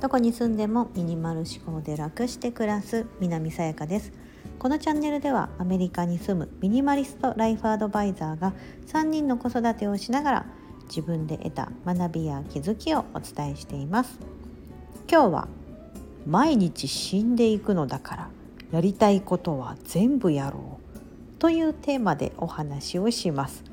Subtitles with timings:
[0.00, 4.12] どこに住んでもミニマル思考で楽して暮らす南さやかです。
[4.58, 8.52] このチャンネルではアメリカに住むミニマリストライフアドバイザーが
[8.86, 10.46] 3人の子育てをしながら
[10.88, 14.18] 自分で得た学びや気づきをお伝えしています。
[15.10, 15.48] 今日は
[16.26, 18.30] 毎日死んでいくのだから
[18.70, 23.65] やりたいことは全部やろうというテーマでお話をします。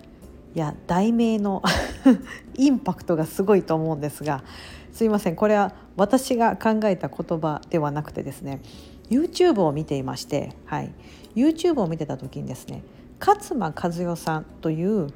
[0.56, 1.64] いや題名の
[2.56, 4.44] インパクトがすごいと思うんですが
[4.92, 5.36] すいません。
[5.36, 8.62] これは私が考えた言葉ではなくてですね
[9.10, 10.94] YouTube を見ていまして、はい、
[11.36, 12.84] YouTube を見てた時にですね
[13.20, 15.08] 勝間和代さんという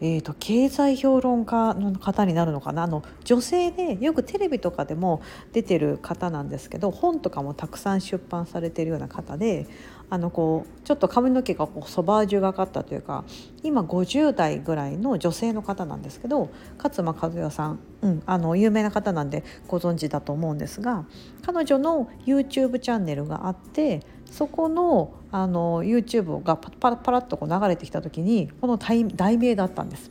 [0.00, 2.82] えーと、経済評論家の方になるのかな？
[2.82, 5.22] あの女性でよくテレビとかでも
[5.52, 9.66] 出てる方なんですけど本とかもたくさん出版されてるような方で
[10.10, 13.24] あのこうちょっと髪の毛がこうソバージュがかったというか
[13.62, 21.06] 今50代ぐらいの女性の方なんですけど勝間和代さん、うん、あの有名な方なんでご存知だと思うんですが
[21.42, 30.08] 彼女の YouTube チャンネルがあってそこのあの YouTube がパラパラっとこう流れてきた時にこの題名だったんです。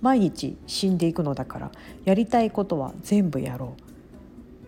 [0.00, 1.70] 毎日死んでいくのだから
[2.06, 3.76] やりたいことは全部やろ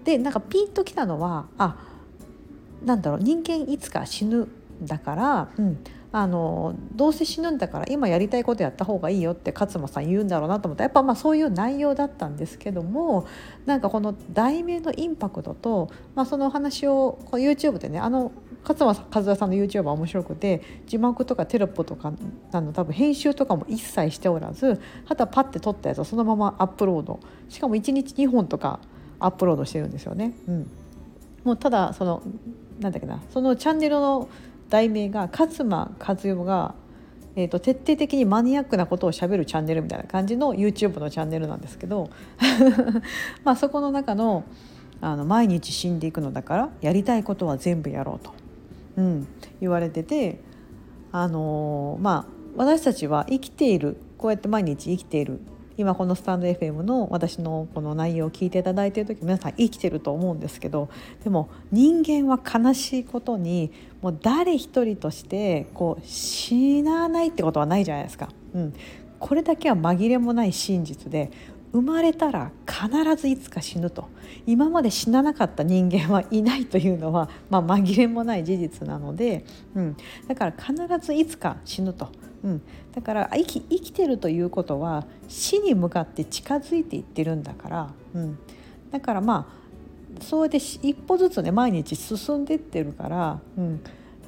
[0.03, 0.05] う。
[0.05, 1.78] でなんかピンときたのはあ
[2.84, 4.48] なんだろう人間いつか死ぬ
[4.83, 5.78] だから、うん、
[6.11, 10.84] あのどうせ死ぬんだから今やりたいことやった方がいいよって勝間さん言うんだろうなと思った。
[10.84, 13.27] やっぱまあそういう内容だったんですけども
[13.67, 18.33] なんかこの題名のインパクトと、まあ、そのお話をこう YouTube でねあの
[18.67, 22.12] 勝間和田さんの YouTube は面白くて字幕とかテロップとか
[22.53, 27.20] あの多分編集とかも一切しておらずあとはパッて撮ったやつをそのままアップロード。
[27.48, 28.81] しかも1日2本とか
[29.20, 30.34] アップロードしてるんですよね。
[30.47, 30.70] うん、
[31.45, 32.23] もうただその
[32.81, 34.29] なんだっけなそのチャンネルの
[34.69, 36.74] 題名が勝間和代が、
[37.36, 42.11] えーと、徹底的にマニアックなことをしゃべるチャンネルみたいな感じの YouTube のチャンネルなんですけど
[43.44, 44.44] まあそこの中の
[45.00, 48.33] あの「毎日死んでいくのだからやりたいことは全部やろうと」
[48.98, 49.29] うん、
[49.61, 50.40] 言われてて
[51.12, 55.40] あのー、まあ私たちは生きているこうやって毎日生きている
[55.78, 60.90] 今このスタンド FM の私のこの内容を聞いていただいている時皆さん生きてると思うんですけど
[61.22, 63.70] でも人間は悲しいことに
[64.02, 68.28] もう誰一人としてこう死なないってことはないじゃないですか。
[68.55, 68.74] うん、
[69.20, 71.30] これだけは紛れもない真実で
[71.73, 74.08] 生まれたら必ずいつか死ぬと。
[74.46, 79.96] 今まで死ななかった人間はいないというのは、まあ、紛れもない事実なので、うん、
[80.27, 82.11] だから必ずいつか死ぬと。
[82.45, 82.62] うん、
[82.95, 88.39] だから生き生きてるということは死に向かって近づいていってるんだから、うん、
[88.92, 89.50] だからま
[90.18, 93.80] あそうやって一歩ずつね毎日進んでってるから、うん、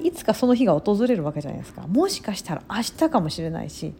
[0.02, 1.86] いつかその日が訪れるわけじゃないですか。
[1.86, 3.94] もしかしたら明日かもしれないし、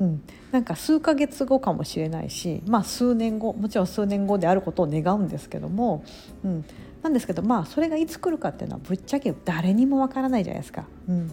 [0.00, 6.04] うん、なんか数ヶ月後かもしれないし、まあ、数年後もちろん数年後であることを願うんですけども、
[6.44, 6.64] うん、
[7.02, 10.84] なんですけどまあそれがいつ来るかっていうのはぶっちゃけ誰にもわからないじゃないですか。
[11.08, 11.32] うん。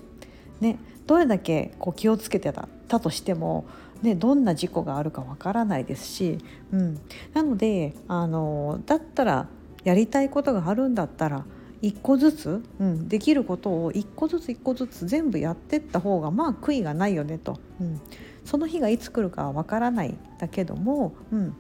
[0.60, 0.78] ね、
[1.08, 3.66] どれだけこう気をつけてたたとしても、
[4.02, 6.38] ね、どんな事故があるかわからないですし、
[6.72, 7.00] うん、
[7.34, 9.48] なのであのだったら
[9.84, 11.46] やりたいことがあるんだったら
[11.82, 18.02] 一個ずつ、うん、できることを一個ずつ一個ずつ全部やってった方がまあ悔いがないよねと、うん、
[18.50, 21.56] その日がいつ来るかはわからないだけども、うん、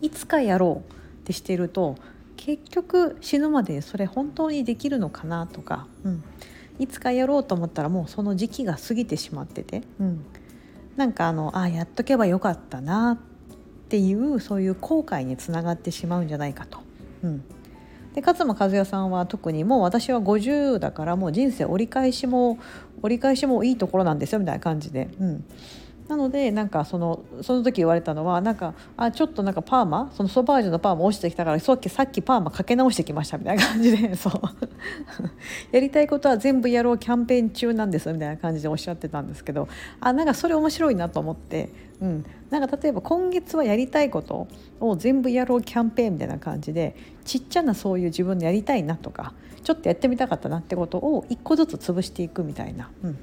[0.00, 1.94] いつかやろうってしてると
[2.36, 6.24] 結局死ぬまでそれ本当にできるのかなとか、うん、
[6.80, 10.24] いつかやろうと思ったらもうその時期が過ぎてしまってて、うん、
[10.96, 13.18] なんかあのあやっとけばよかったなっ
[13.88, 16.80] ていうそういう後悔につながってしまうんじゃないかと。
[17.22, 17.44] うん。
[18.14, 22.58] で勝間和代さんは特にもう私は50だからもう人生折り返しも
[23.02, 25.44] 折り返しもいいところなんですよみたいな感じで、うん、
[26.08, 34.32] なのでなんかそのその時言われたのはなんかあちょっとなんかパーマそのソバージュのパーマ落ちてきたからさっきさっきパーマかけ直してきましたみたいな感じで そう
[35.72, 39.68] やりたいことは全部やろうキャンペーン中なんですみたいな感じでおっしゃってたんですけど
[40.00, 41.70] あなんかそれ面白いなと思って、
[42.00, 44.48] うん、なんか例えば今月はやりたいこと
[44.80, 49.32] を全部やろうキャンペーンみたいな感じでちっちゃなそういう自分でやりたいなとか
[49.62, 52.90] ちょっとやってみたかったなってことを一個ずつ潰していくみたいな。
[53.04, 53.18] うん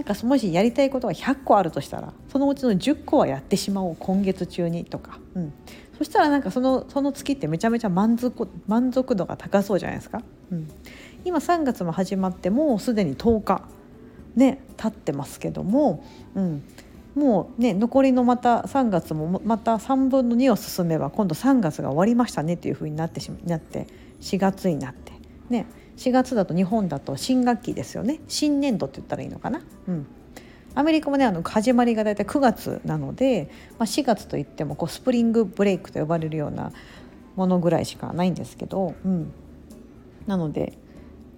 [0.00, 5.52] なんかもしやりたいことが100個あるとしたらそのうちの10個はやってしまおう今月中にとか、うん、
[5.98, 10.70] そしたらなんかそのその月ってめちゃめちゃ満足満足度が高そうじゃないですか、うん、
[11.26, 13.62] 今3月も始まってもうすでに10日
[14.36, 16.02] ね経ってますけども、
[16.34, 16.62] うん、
[17.14, 23.86] もうね残りのまた3月もまた3分の2を進めば今度3月が終わりましたねっていうふうになってしなって
[24.22, 25.12] 4月になって。
[25.50, 25.66] ね。
[26.00, 28.20] 4月だと日本だと新学期ですよね。
[28.26, 29.60] 新年度って言ったらいいのかな？
[29.86, 30.06] うん。
[30.74, 36.72] アメリカもねあの始まりが大体9月なので、まあ、4月といってもこうスプリングブレイクと呼ばれるような
[37.36, 39.30] ものぐらいしかないんですけど、うん、
[40.26, 40.78] なので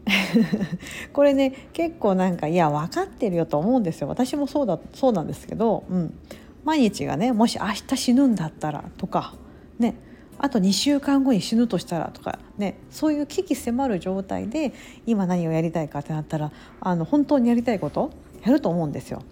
[1.13, 4.07] これね結構なんかいや分かってるよと思うんですよ。
[4.07, 6.15] 私もそうだそうなんですけど、うん、
[6.63, 9.35] 毎日がねもし明日死ぬんだったらとか
[9.81, 9.97] ね。
[10.43, 14.75] あと2週間後に死ぬとしたらとかねそういう危機迫る状態で
[15.07, 16.51] 今何をやりたいかってなったら
[16.81, 18.11] あの本当にやりたいこと
[18.45, 19.23] やると思うんですよ。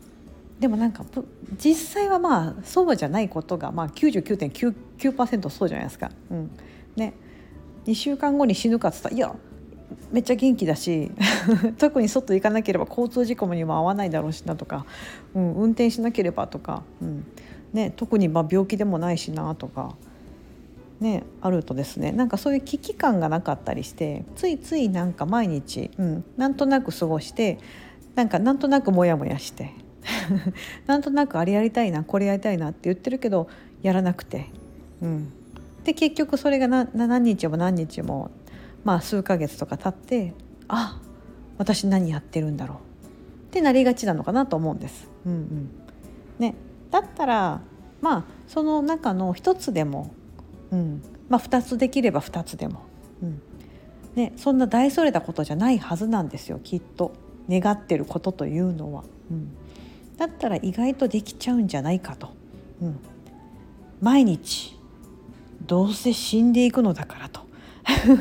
[0.60, 1.04] でもなんか
[1.58, 6.10] 実際はまあそうじゃないことが、まあ、99.99%そうじゃないですか。
[6.30, 6.50] うん
[6.94, 7.14] ね、
[7.86, 9.34] 2週間後に死ぬかっつったらいや
[10.12, 11.10] めっちゃ元気だし
[11.78, 14.86] 特に外行かなければ交通事故にも合わないだろうしなとか、
[15.34, 17.24] うん、運転しなければとか、うん
[17.72, 19.96] ね、特にま病気でもないしなとか、
[21.00, 27.58] ね、あるとですねなんかそういう危機感がなかったりしてついついなんか毎日、うん、なんとなく過ごして
[28.14, 29.72] なんかなんとなくモヤモヤして
[30.86, 33.48] なんとなくあれやりたいなこれやりたいなって言ってるけど
[33.82, 34.50] やらなくて。
[35.02, 35.32] うん、
[35.84, 38.30] で結局それが何日も何日も
[38.84, 40.34] まあ数ヶ月とか経って
[40.68, 41.00] あ
[41.56, 45.08] 私何やってるんだろうってなりがちなのかなと思うんです。
[45.24, 45.70] うんうん
[46.38, 46.54] ね、
[46.90, 47.62] だったら
[48.00, 50.12] まあその中の一つでも、
[50.72, 51.02] うん。
[51.28, 52.82] まあ、2つできれば2つでも、
[53.22, 53.42] うん。
[54.14, 57.12] ね、そんな大それたことじゃないはずなんですよきっと。
[57.50, 59.02] 願ってることというのは。
[59.30, 59.50] うん、
[60.16, 62.30] だったら意外とできちゃうんじゃないかと。
[62.80, 62.98] うん、
[64.00, 64.78] 毎日
[65.66, 67.40] どうせ死んでいくのだからと。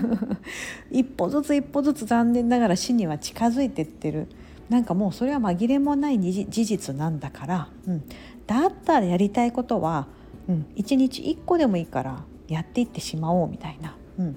[0.92, 4.28] 一歩ずつ一歩ずつ残念ながら死には近づいてってる。
[4.70, 8.04] なんかもうそれは紛れもない事実なんだから、うん、
[8.46, 10.06] だったらやりたいことは、
[10.48, 12.24] うん、1日1個でもいいから
[12.54, 14.36] やっていってしまおうみたいな、うん、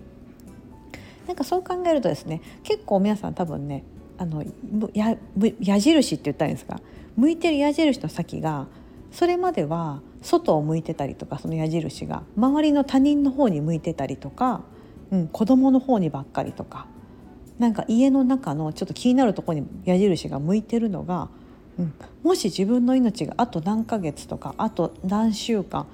[1.26, 3.84] なんかそう考えるとですね結構皆さん多分ね
[4.18, 4.44] あの
[4.94, 5.16] や
[5.60, 6.80] 矢印って言ったらいいんですか？
[7.16, 8.66] 向いてる矢印の先が
[9.10, 14.62] それまでは外を向いてたりとかその矢印が周りの他人の方に向いてたりとか
[15.12, 16.86] うん、子供の方にばっかりとか
[17.58, 21.28] なんか家の中のちょっと気になるところに矢印が向いてるのが、
[21.78, 25.86] うん、もし自分の命があと何ヶ月とかあと何週間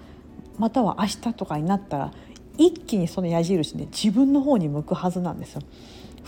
[0.59, 2.13] または明日とかになったら
[2.57, 5.63] 一気にその矢印で自分の方に向くはずなんですよ。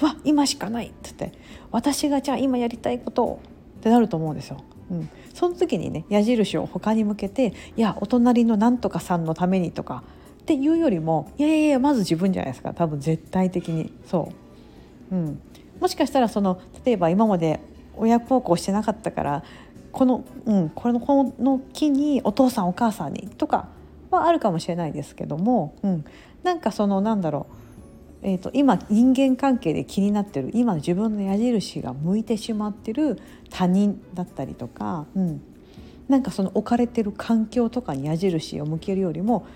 [0.00, 1.38] うわ今しかないって言って
[1.70, 3.40] 私がじゃあ今やりたいことを
[3.78, 4.58] ってなると思うんですよ。
[4.90, 10.02] うん、その時にね矢印を他に向けていやお隣のなんとかさんのためにとか
[10.42, 12.74] っていうよりもいやいやいやまず自分じゃないですか。
[12.74, 13.92] 多分絶対的に。
[14.06, 14.32] そ
[15.10, 15.40] う、うん、
[15.80, 17.60] もしかしたらその例えば今まで
[17.96, 19.44] 親孝行してなかったから
[19.92, 23.68] この,、うん、これのこの木にお父さんお母さんにとか
[24.10, 26.04] はあるかもしれないですけども、うん、
[26.42, 27.46] なんかそのなんだろ
[28.22, 33.20] う、えーと、今人間関係で気になってる今自分の矢印が向いてしまってる
[33.50, 35.42] 他人だったりとか、うん、
[36.08, 39.46] なんかその置かれてる環境とかに矢印を向けるよりも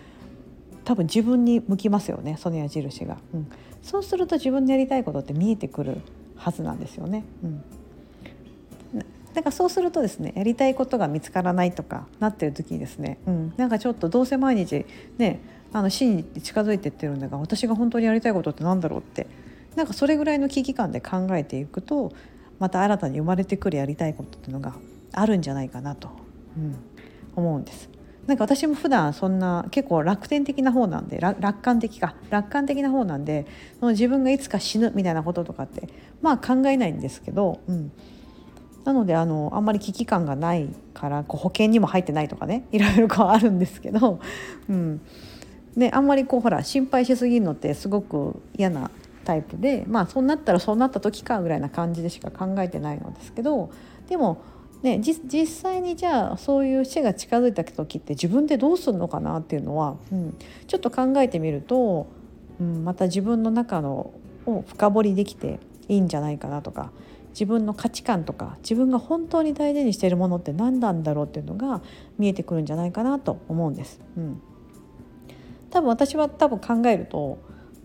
[0.85, 3.51] 多分自分に向きますよねその矢印が、うん、
[3.83, 5.99] そうすると自分でやりたいことって見えてくる
[6.37, 7.25] はずなんですよね。
[7.43, 7.65] うん。
[9.35, 14.87] だからそうするとですねやりたいことが見つからないとかなってる時にですね、うん、なんかちょっとどうせ毎日
[15.19, 15.41] ね
[15.73, 19.27] あの死に近づいてってるんだが私が本当にやりたいことって何だろうって
[19.75, 22.13] なんかそれぐらいの危機感で考えていくと
[22.61, 24.75] また新たに生まれてくるやりたいことっていうのが
[25.13, 26.11] あるんじゃないかなと、
[26.57, 26.77] うん、
[27.35, 27.91] 思うんです。
[28.27, 33.47] なんか私も普段そんな結構楽天的な方なんで楽観的か楽観的な方なんで
[33.81, 35.91] その自分がいつか死ぬみたいなこととかって
[36.23, 37.93] まあ考えないんですけど、うん、
[38.85, 44.21] なのであのあんまり危機感がないからこう保険にも入ってないとかね いろいろこうあるんですけど、
[44.69, 45.01] うん。
[45.77, 48.93] ね、あんまりこうほら心配しすぎるのってすごく嫌な
[49.25, 53.71] タイプでまあそうなったらそうなった時かぐらいな感じでしか考えてないのですけど
[54.09, 54.39] でも
[54.85, 60.37] ね、実際にじゃあそういう死が近づいた時って自分でどうするのかなっていうのは、うん、
[60.67, 62.07] ちょっと考えてみると、
[62.61, 64.13] うん、また自分の中の
[64.45, 66.91] を深掘りできていいんじゃないかなとか
[67.35, 71.83] 自分の価値観とか自分が本当に大事にしているものって何なんだろうっていうのが
[72.17, 74.01] 見えてくるんじゃないかなと思うんです。
[74.17, 74.41] うん、
[75.71, 77.39] 多分私は多分考えると,、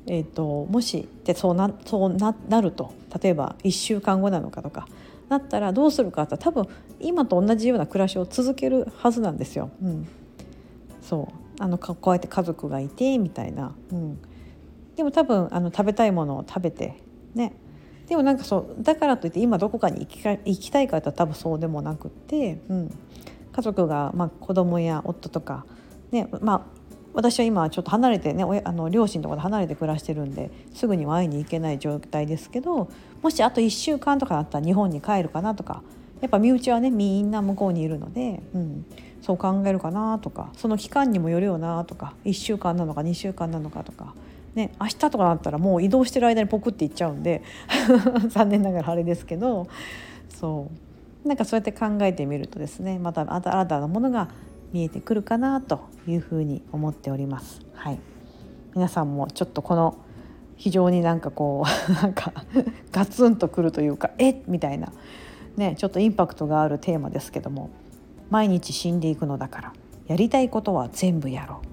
[0.06, 4.88] えーと、もしってそうなそうななると例えば1週間後なのかとか
[5.30, 6.68] なったらどうするかって多分
[7.00, 9.72] 今と同じような暮らしを続けるはずなんですよ。
[9.82, 10.08] うん、
[11.02, 11.34] そう。
[11.62, 14.18] あのこうやって家族がいてみたいな、うん、
[14.96, 16.96] でも多分あの食べたいものを食べて
[17.34, 17.54] ね。
[18.10, 22.98] でもなんかそうだからといって今どこかに行きか行きたいかと多分そうでもなくって、うん、
[23.54, 25.64] 家族が、まあ、子供や夫とか、
[26.12, 26.62] ねまあ、
[27.14, 32.90] 私は今ちょっと離れてねあの両親とかで離れて暮らしてるんですぐには会いに行けない状態ですけど
[33.22, 35.84] もしあと1週間とかだったら日本に帰るかなとか
[36.20, 38.86] やっぱ身内はねみんな向こうにいるので、うん、
[39.22, 44.16] そう考えるかなとかその期間にもよるよなとか1週間なのか2週間なのかとか。
[44.60, 47.44] ね、明日とかだったらもう移動してる間にポクっていっちゃうんで
[48.28, 49.70] 残念ながらあれですけど
[50.28, 50.70] そ
[51.26, 51.28] う。
[51.28, 54.30] なんかそうやって考えてみるとですねまた新たなものが
[54.74, 57.62] 見えてくるかなというふうに思っております。
[57.74, 58.00] はい、
[58.76, 59.98] 皆さんもちょっとこの
[60.58, 62.34] 非常になんかこう なんか
[62.92, 64.38] ガツンとくるというかえっ？
[64.48, 64.92] みたいな、
[65.56, 67.70] ね、ちょっとインパクトがあるテーマですけども
[68.30, 69.74] 毎日死んでいくのだから
[70.08, 71.70] やりたいことは全部やろう。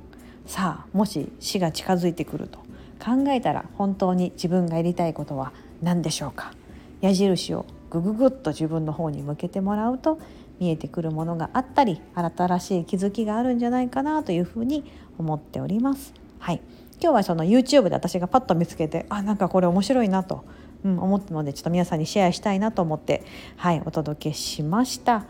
[0.48, 2.60] さあもし死が近づいてくると
[2.98, 6.52] 考えたら本当に自分がやりたいことは何でしょうか？
[7.00, 10.18] 矢印をぐぐぐっと自分の方に向けてもらうと
[10.58, 14.84] 見えてくるものがあったり新しい気づきがあるんじゃないかなというふうに
[15.18, 16.14] 思っております。
[16.38, 16.60] はい、
[17.00, 20.44] 今日はその YouTube で私がパッと見つけてあなんかこれ面白いなと、
[20.84, 23.24] うん、思ったのでちょっと皆さんにシェアしたいなと思って
[23.56, 25.24] はいお届けしました。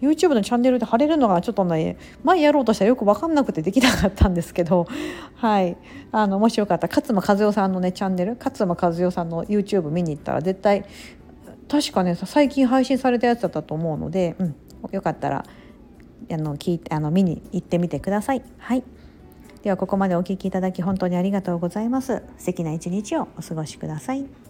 [0.00, 4.86] YouTube のチャンネルで貼れるのがちょっとね前やろうとしたらよく分かんなくてできなかったんですけど、
[5.36, 5.76] はい、
[6.12, 10.84] あのもしよかったら勝間和代さんのねチャンネル勝間和代さんの YouTube 見に行ったら絶対
[11.68, 14.54] 確かね最近配信されたやつだったと思うので、うん、
[14.90, 15.44] よかったら
[16.30, 18.42] あの聞いてあの見に行ってみてください。
[18.58, 18.82] はい
[19.62, 22.22] ではここまでお聴きいただき本当にありがとうございます。
[22.38, 24.49] 素敵な一日をお過ごしください。